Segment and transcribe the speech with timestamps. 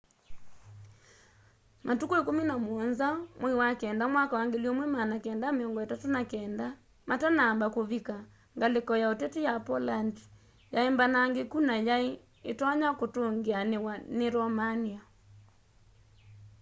[1.87, 3.07] matuku 17
[3.39, 6.65] mwai wa kenda mwaka wa 1939
[7.09, 8.15] matanamba kuvika
[8.57, 10.15] ngaliko ya ũteti ya poland
[10.75, 12.09] yaimbanangikũ na yai
[12.51, 15.01] itonya kũtungianiwa ni romania